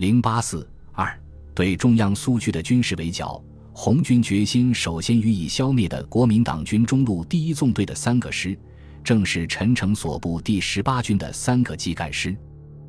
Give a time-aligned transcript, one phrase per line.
[0.00, 1.14] 零八四二
[1.54, 3.38] 对中央苏区的军事围剿，
[3.70, 8.58] 红军决心首先予以消灭的国民党军中路第一纵队的三个师，
[9.04, 12.34] 正是陈诚所部第十八军的三个机干师，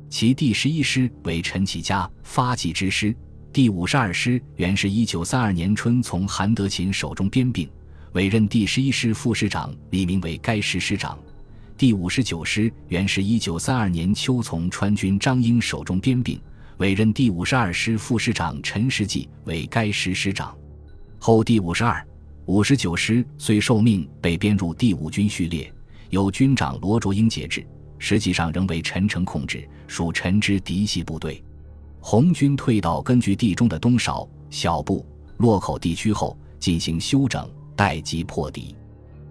[0.08, 3.14] 其第十一师为陈启嘉发迹之师，
[3.52, 7.68] 第五十二师原是一九三二年春从韩德勤手中编并，
[8.12, 11.18] 委任第十一师副师长李明为该师师长。
[11.76, 16.40] 第五十九师原是一九三二年秋从川军张英手中编并，
[16.78, 20.56] 委任第五十二师副师长陈世济为该师师长。
[21.18, 22.04] 后第五十二、
[22.46, 25.72] 五十九师虽受命被编入第五军序列，
[26.10, 27.64] 由军长罗卓英节制，
[27.98, 31.42] 实际上仍为陈诚控制，属陈之嫡系部队。
[32.00, 38.74] 红军退到根据地中的东少小部洛口地区后，进行休整，待机破敌。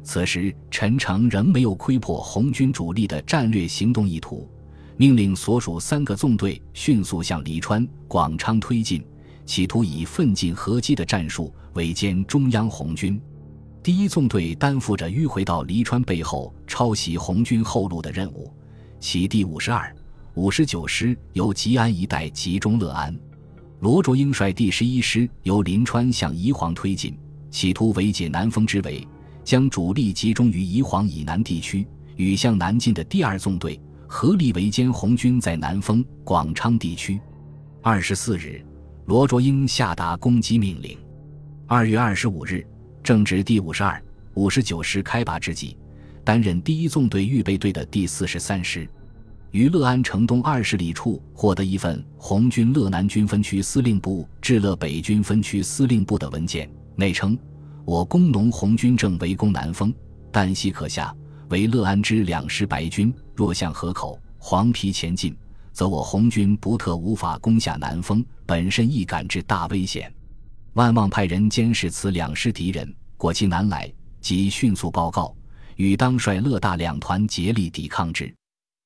[0.04, 4.50] 此时，陈诚仍没有窥破红军主力的战略行动意图，
[5.02, 9.04] 命令所属三个纵队迅速向黎川、广昌推进，
[9.48, 13.20] 企图以奋进合击的战术围歼中央红军。
[13.82, 18.54] 第一纵队担负着迂回到黎川背后抄袭红军后路的任务，
[19.00, 19.92] 其第五十二、
[20.36, 23.20] 五十九师由吉安一带集中乐安，
[23.80, 27.18] 罗卓英率第十一师由临川向宜黄推进，
[27.50, 29.04] 企图围解南丰之围。
[29.44, 33.82] 将主力集中于宜黄以南地区，与向南进的第二纵队
[34.14, 37.18] 合力围歼红军在南丰、广昌地区。
[37.82, 38.62] 二十四日，
[39.06, 40.98] 罗卓英下达攻击命令。
[41.66, 42.68] 二月二十五日，
[43.02, 44.04] 正值第五十二、
[44.34, 45.78] 五十九师开拔之际，
[46.26, 48.86] 担任第一纵队预备队的第四十三师，
[49.52, 57.40] 于乐安城东二十里处获得一份红军乐南军分区司令部致乐北军分区司令部的文件，内称。
[57.86, 59.92] 我工农红军正围攻南丰，
[60.34, 61.16] 旦夕可下，
[61.52, 65.36] 为乐安之两师白军若向河口、黄陂前进，
[65.74, 70.12] 则我红军不特无法攻下南丰，本身亦感至大危险。
[70.74, 75.36] 万望派人监视此两师敌人，果其南来，即迅速报告，
[75.76, 78.34] 与当率乐大两团竭力抵抗之。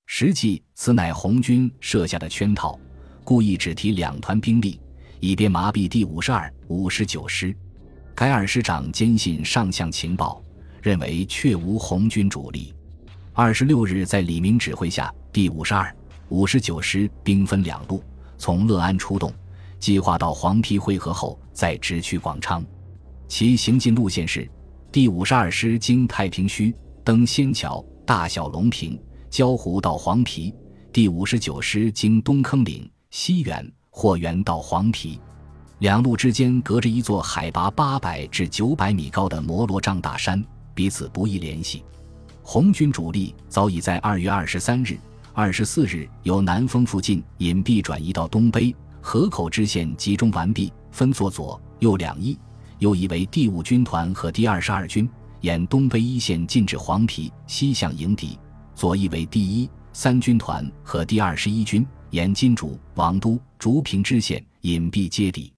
[0.08, 2.80] 实际此乃红军设下的圈套，
[3.24, 4.80] 故意只提两团兵力，
[5.20, 7.56] 以便麻痹第五十二、五十九师。
[8.16, 10.42] 该二师长坚信上相情报，
[10.86, 12.72] 认为确无红军主力。
[13.34, 15.92] 二十六日，在李明指挥下，第五十二、
[16.30, 18.04] 五十九师兵分两路，
[18.38, 19.34] 从乐安出动，
[19.80, 22.64] 计划到黄陂会合后再直趋广昌。
[23.28, 24.48] 其行进路线是：
[24.92, 26.72] 第五十二师经太平圩、
[27.04, 28.96] 登仙桥、大小龙坪、
[29.32, 30.54] 焦湖到黄陂；
[30.94, 35.18] 第五十九师经东坑岭、西远、霍源到黄陂。
[35.80, 40.46] 两路之间隔着一座海拔八百至九百米高的摩罗丈大山，
[40.76, 41.84] 彼此不易联系。
[42.44, 44.96] 红军主力早已在二月二十三日、
[45.34, 52.38] 二十四日由南丰附近隐蔽转移到东北河口支线集中完毕，分作左右两翼，
[52.78, 55.10] 又以为第五军团和第二十二军
[55.42, 58.38] 沿东北一线进至黄陂，西向迎敌；
[58.76, 65.55] 左翼为第一、三军团和第二十一军沿金竹、王都、竹坪支线隐蔽接敌。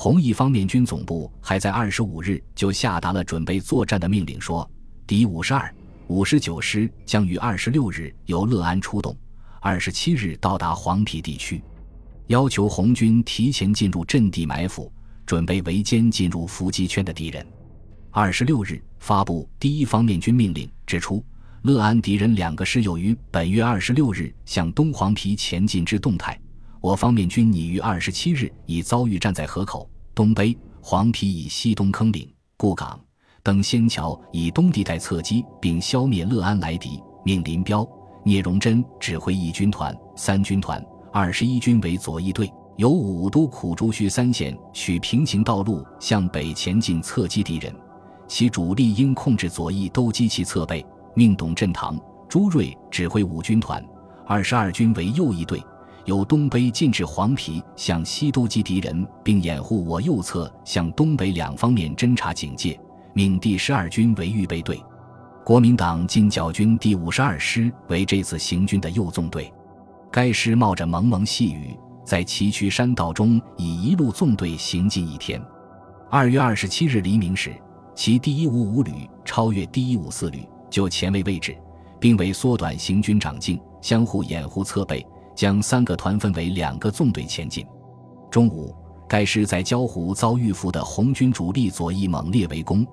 [0.00, 4.70] 红一方面军总部还在二十五日就下达了准备作战的命令，说
[5.08, 5.74] 第五十二、
[6.06, 9.16] 五十九师将于二十六日由乐安出动，
[9.60, 11.60] 二十七日到达黄陂地区，
[12.28, 14.88] 要求红军提前进入阵地埋伏，
[15.26, 17.44] 准备围歼进入伏击圈的敌人。
[18.12, 21.24] 二十六日发布第一方面军命令，指出
[21.62, 26.40] 乐安敌人两个师有于本月二十六日向东黄陂前进之动态。
[26.80, 32.98] 我方面军拟于二十七日已遭遇战在河口、东北、黄陂以西东坑岭、固岗
[33.42, 37.02] 等仙桥以东地带侧击，并消灭乐安来敌。
[37.24, 37.86] 命林彪、
[38.24, 47.74] 聂荣臻指挥一军团、三军团、二十一军为左翼队，由武都、苦竹圩三县取平行道路向北前进，侧击敌人。
[48.28, 50.84] 其主力应控制左翼，都击其侧背。
[51.14, 53.84] 命董振堂、朱瑞指挥五军团、
[54.26, 55.60] 二十二军为右翼队。
[56.08, 62.80] 由东北进至黄陂，向西都击敌人，并掩护我右侧向东北两方面侦察警戒。
[63.12, 64.82] 命第十二军为预备队，
[65.44, 69.52] 国民党进剿军第五十二师为这次行军的右纵队。
[70.10, 75.38] 该师冒着蒙蒙细雨，在崎岖山道中以一路纵队行进一天。
[76.10, 77.52] 二月二十七日黎明时，
[77.94, 81.54] 其第一五五旅超越第一五四旅，就前卫位置，
[82.00, 85.06] 并为缩短行军长径，相互掩护侧背。
[85.38, 87.64] 将三个团分为两个纵队前进。
[88.28, 88.74] 中午，
[89.08, 92.84] 该师在焦湖遭遇伏的红军主力左翼猛烈围攻，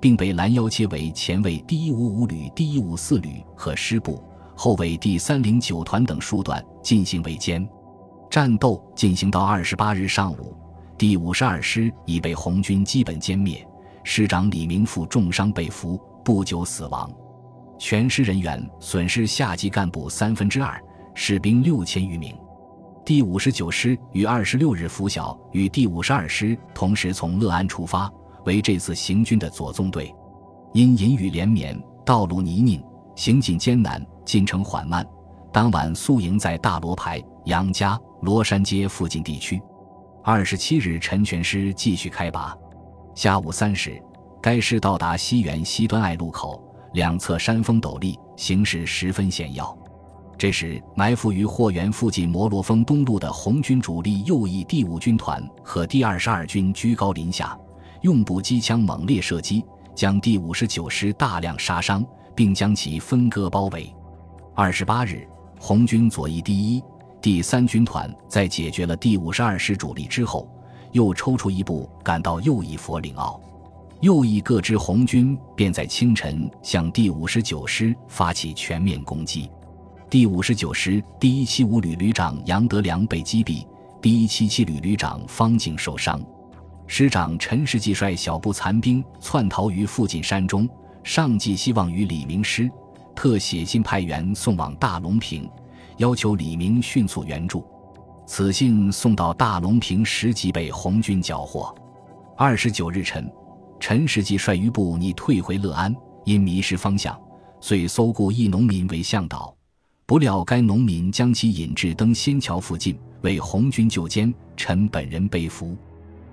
[0.00, 4.24] 并被拦腰切为前卫第一五五旅、第一五四旅和师部，
[4.56, 7.68] 后卫第三零九团等数段进行围歼。
[8.30, 10.56] 战斗进行到二十八日上午，
[10.96, 13.62] 第五十二师已被红军基本歼灭，
[14.04, 17.12] 师长李明富重伤被俘，不久死亡。
[17.78, 20.82] 全师人员损失下级干部三分之二，
[21.14, 22.36] 士兵六千余名。
[23.04, 28.10] 第五十九师于二十六日拂晓与第五十二师同时从乐安出发，
[28.44, 30.14] 为这次行军的左纵队。
[30.72, 32.80] 因阴雨连绵，道路泥泞，
[33.16, 35.04] 行进艰难，进程缓慢。
[35.52, 39.60] 当晚宿营在大罗牌、杨家、罗山街附近地区。
[40.22, 42.56] 二十七日，陈全师继续开拔。
[43.16, 44.00] 下午三时，
[44.40, 49.76] 该师到达西园西端隘路口，两侧山峰陡立，形势十分险要。
[50.40, 57.54] 这时，埋伏于霍源附近摩罗峰东路的红军主力右翼第五军团和第二十二军居高临下，
[58.00, 59.62] 用步机枪猛烈射击，
[59.94, 62.02] 将第五十九师大量杀伤，
[62.34, 63.94] 并将其分割包围。
[64.54, 65.28] 二十八日。
[65.58, 66.82] 红军左翼第一、
[67.20, 70.50] 第三军团在解决了第五十二师主力之后，
[70.92, 73.38] 又抽出一部赶到右翼佛岭坳，
[74.00, 79.50] 右翼各支红军便在清晨向第五十九师发起全面攻击。
[80.10, 83.64] 第五十九师第一七五旅旅长杨德良被击毙，
[84.02, 86.20] 第一七七旅旅长方静受伤，
[86.88, 90.68] 师长陈世济率小部残兵窜逃于附近山中，
[91.04, 92.68] 上寄希望于李明师。
[93.14, 95.48] 特写信派员送往大龙坪，
[95.98, 97.64] 要求李明迅速援助。
[98.26, 101.72] 此信送到大龙坪时即被红军缴获。
[102.36, 103.30] 二十九日晨，
[103.78, 107.16] 陈世济率余部拟退回乐安，因迷失方向，
[107.60, 109.54] 遂搜雇一农民为向导。
[110.10, 114.34] 不料该农民将其引至登仙桥附近，为红军救监。
[114.56, 115.76] 陈本人被俘。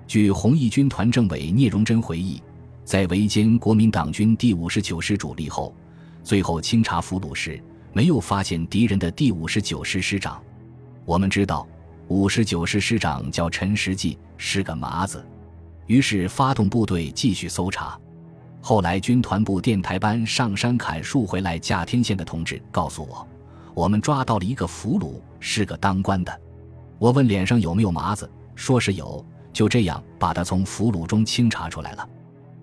[0.04, 2.42] 据红一军团政委聂荣臻回忆，
[2.84, 5.72] 在围歼国民党军第五十九师主力后。
[6.24, 10.42] 最后清查俘虏时，没有发现敌人的第五十九师师长。
[11.04, 11.64] 我们知道，
[12.08, 15.24] 五十九师师长叫陈时济，是个麻子。
[15.86, 17.96] 于是发动部队继续搜查。
[18.60, 23.24] 后来军团部电台班上山砍树回来，架天线的同志告诉我，
[23.78, 26.40] 我们抓到了一个俘虏，是个当官的。
[26.98, 29.24] 我问脸上有没有麻子，说是有。
[29.52, 32.08] 就这样把他从俘虏中清查出来了。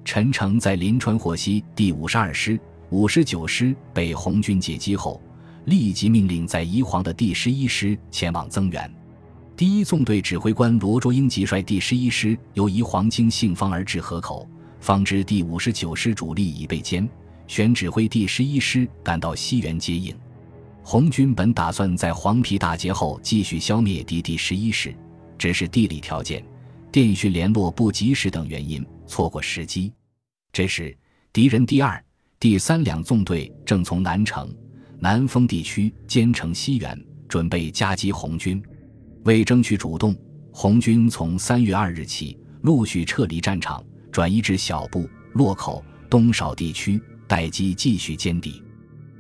[0.03, 2.59] 陈诚在临川获悉第五十二师。
[2.89, 5.21] 五十九师被红军截击后，
[5.63, 8.93] 立即命令在宜黄的第十一师前往增援。
[9.55, 14.45] 第一纵队指挥官罗卓英即率第十一师由宜黄经信方而至河口，
[14.81, 17.07] 方知第五十九师主力已被歼，
[17.47, 20.13] 旋指挥第十一师赶到西原接应。
[20.87, 24.95] 红军本打算在黄陂大捷后继续消灭敌第十一师，
[25.35, 26.45] 只是地理条件、
[26.91, 29.91] 电讯联络不及时等原因，错过时机。
[30.53, 30.95] 这时，
[31.33, 31.99] 敌人第二。
[32.39, 34.53] 第三两纵队正从南城、
[34.99, 38.61] 南丰地区兼程西援，准备夹击红军。
[39.23, 40.15] 为争取主动，
[40.51, 48.61] 红军从三月二日起陆续撤离战场，转移至小布、洛口、东少地区，待机继续歼敌。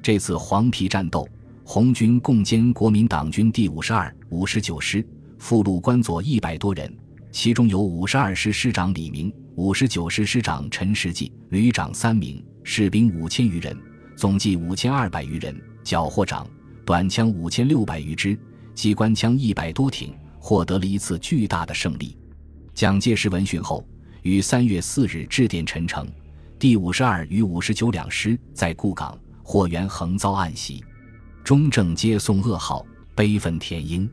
[0.03, 1.27] 这次黄陂战斗，
[1.67, 5.03] 红军共歼国民党军第五十二、五十九师，
[5.39, 6.95] 俘虏官佐一百多人，
[7.31, 12.41] 其中有五十二师师长李明、五十九师师长陈时济、旅长三名。
[12.63, 13.75] 士兵五千余人，
[14.15, 16.47] 总计五千二百余人，缴获长
[16.85, 18.37] 短枪五千六百余支，
[18.75, 22.15] 机关枪一百多挺，获得了一次巨大的胜利。
[22.75, 23.83] 蒋介石闻讯后，
[24.21, 26.07] 于三月四日致电陈诚，
[26.59, 30.83] 第五十二与五十九两师在固岗、霍源横遭暗袭，
[31.45, 32.83] 中正接送噩耗，
[33.13, 34.09] 悲愤填膺。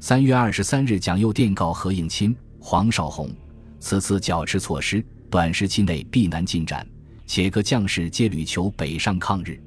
[0.00, 3.30] 三月二十三日，蒋又电告何应钦、黄绍竑，
[3.78, 6.84] 此次剿赤措施，短时期内必难进展。
[7.26, 9.62] 且各将士皆屡求北上抗日，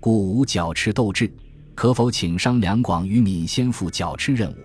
[0.00, 1.32] 故无剿赤斗志，
[1.76, 4.56] 可否请商两广与闽先赴剿赤任务？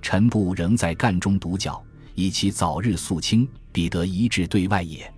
[0.00, 5.12] 臣部仍在赣中独剿，以其早日肃清，必得一致对外也。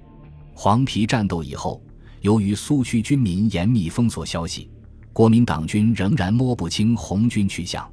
[0.54, 1.80] 黄陂战斗以后，
[2.20, 4.68] 由于苏区军民严密封锁消息，
[5.12, 7.90] 国民党军仍然摸不清红军去向。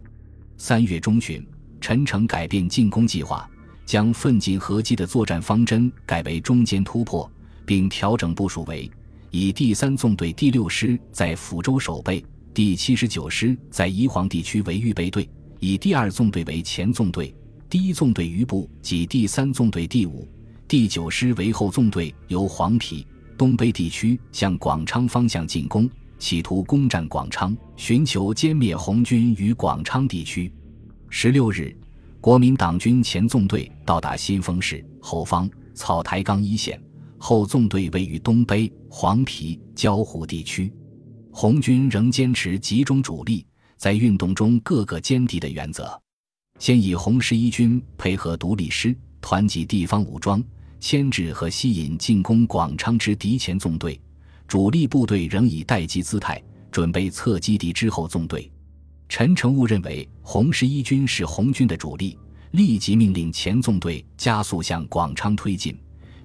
[0.58, 1.46] 三月中旬，
[1.82, 3.50] 陈诚改变进攻计划，
[3.86, 7.30] 将奋进合击的作战方针改为中间突破。
[7.66, 8.90] 并调整部署为：
[9.30, 17.36] 以第三纵队第六师在抚州守备，第七十九师在宜黄地区为预备队，以第二纵队为前纵队，
[17.70, 20.26] 第一纵队余部及第三纵队第五、
[20.66, 23.06] 第九师为后纵队，由黄陂、
[23.38, 30.52] 东北地区向广昌方向进攻，企图攻占广昌，寻求歼灭红军于广昌地区。
[31.10, 31.76] 十六日，
[32.20, 36.82] 国民党军前纵队到达新丰市后方草台岗一线。
[37.20, 40.72] 后纵队位于东北黄陂、焦湖地区，
[41.32, 43.44] 红军仍坚持集中主力，
[43.76, 46.00] 在运动中各个歼敌的原则。
[46.60, 50.44] 先以红十一军配合独立师，团集地方武装，
[50.80, 54.00] 牵制和吸引进攻广昌之敌前纵队，
[54.48, 58.50] 主力部队仍以待机姿态，准备侧击敌之后纵队。
[59.10, 62.18] 陈诚误认为红十一军是红军的主力，
[62.52, 65.78] 立即命令前纵队加速向广昌推进，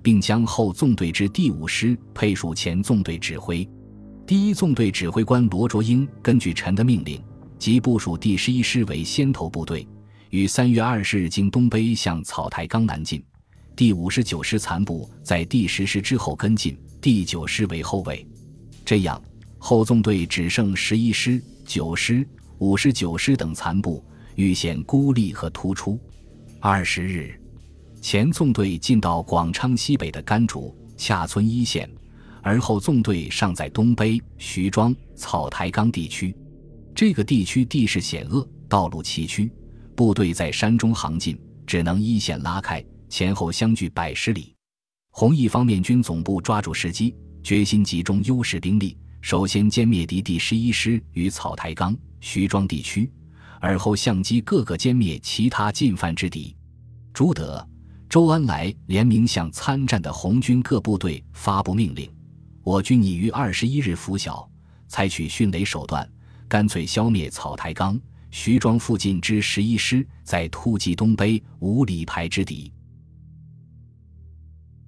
[0.02, 3.68] 并将后纵队之第五师配属前纵队指挥。
[4.24, 7.20] 第一纵队指挥官罗卓英根据陈的命令，
[7.58, 9.86] 即部署第十一师为先头部队。
[10.30, 13.22] 于三月二十日经东北向草台冈南进，
[13.74, 18.26] 第五十九师残部在第十师之后跟进，第九师为后卫。
[18.84, 19.20] 这样，
[19.58, 22.26] 后纵队只剩十一师、九师、
[22.58, 25.98] 五十九师等残部，遇显孤立和突出。
[26.60, 27.34] 二十日，
[28.00, 31.90] 前纵队进到广昌西北的甘竹、恰村一线，
[32.42, 36.34] 而后纵队尚在东北徐庄、草台岗地区。
[36.94, 39.50] 这个地区地势险恶，道路崎岖。
[39.96, 44.56] 部队在山中行进，只能一线拉开，前后相距百十里。
[45.10, 53.12] 红一方面军总部抓住时机，决心集中优势兵力，首先歼灭敌第十一师于草台岗、徐庄地区，
[53.60, 56.56] 而后相机各个歼灭其他进犯之敌。
[57.12, 57.68] 朱德、
[58.08, 62.10] 周恩来联名向参战的红军各部队发布命令：
[62.62, 64.48] 我军已于二十一日拂晓，
[64.88, 66.10] 采取迅雷手段，
[66.48, 68.00] 干脆消灭草台岗。
[68.30, 72.72] 徐庄附近之十一师在突击东北五里排之敌。